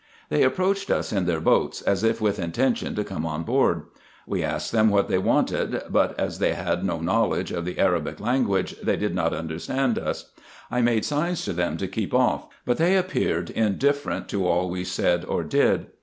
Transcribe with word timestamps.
They 0.29 0.41
approached 0.41 0.89
us 0.89 1.13
in 1.13 1.27
their 1.27 1.39
boats, 1.39 1.83
as 1.83 2.03
if 2.03 2.19
with 2.19 2.39
intention 2.39 2.95
to 2.95 3.03
come 3.03 3.23
on 3.23 3.43
board. 3.43 3.83
We 4.25 4.41
asked 4.43 4.71
them 4.71 4.89
what 4.89 5.09
they 5.09 5.19
wanted; 5.19 5.79
but, 5.91 6.19
as 6.19 6.39
they 6.39 6.53
had 6.55 6.83
no 6.83 6.99
knowledge 7.01 7.51
of 7.51 7.65
the 7.65 7.77
Arabic 7.77 8.19
language, 8.19 8.75
they 8.81 8.95
did 8.95 9.13
not 9.13 9.31
understand 9.31 9.99
us. 9.99 10.31
I 10.71 10.81
made 10.81 11.05
signs 11.05 11.45
to 11.45 11.53
them 11.53 11.77
to 11.77 11.87
keep 11.87 12.15
off; 12.15 12.47
but 12.65 12.77
they 12.77 12.97
appeared 12.97 13.51
indifferent 13.51 14.27
to 14.29 14.47
all 14.47 14.71
we 14.71 14.85
said 14.85 15.23
or 15.23 15.43
did. 15.43 15.91